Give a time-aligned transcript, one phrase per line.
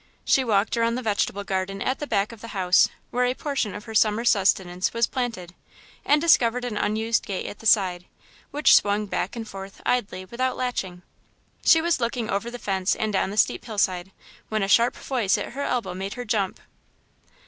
[0.25, 3.75] She walked around the vegetable garden at the back of the house, where a portion
[3.75, 5.53] of her Summer sustenance was planted,
[6.03, 8.05] and discovered an unused gate at the side,
[8.49, 11.03] which swung back and forth, idly, without latching.
[11.63, 14.11] She was looking over the fence and down the steep hillside,
[14.49, 16.59] when a sharp voice at her elbow made her jump.